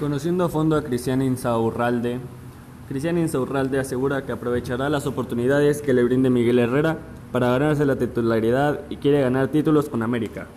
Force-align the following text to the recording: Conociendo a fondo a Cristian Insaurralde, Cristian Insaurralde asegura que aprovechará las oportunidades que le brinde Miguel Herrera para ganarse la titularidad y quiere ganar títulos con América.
Conociendo 0.00 0.42
a 0.42 0.48
fondo 0.48 0.74
a 0.76 0.82
Cristian 0.82 1.22
Insaurralde, 1.22 2.18
Cristian 2.88 3.16
Insaurralde 3.16 3.78
asegura 3.78 4.26
que 4.26 4.32
aprovechará 4.32 4.88
las 4.88 5.06
oportunidades 5.06 5.82
que 5.82 5.94
le 5.94 6.02
brinde 6.02 6.30
Miguel 6.30 6.58
Herrera 6.58 6.98
para 7.30 7.50
ganarse 7.50 7.86
la 7.86 7.94
titularidad 7.94 8.80
y 8.90 8.96
quiere 8.96 9.20
ganar 9.20 9.48
títulos 9.48 9.88
con 9.88 10.02
América. 10.02 10.48